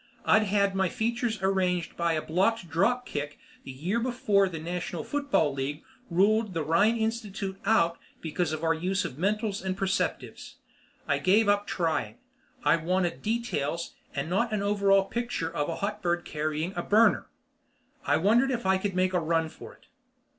[0.25, 5.03] I'd had my features arranged by a blocked drop kick the year before the National
[5.03, 10.55] Football League ruled the Rhine Institute out because of our use of mentals and perceptives.
[11.07, 12.15] I gave up trying
[12.63, 17.27] I wanted details and not an overall picture of a hotbird carrying a burner.
[18.03, 19.85] I wondered if I could make a run for it.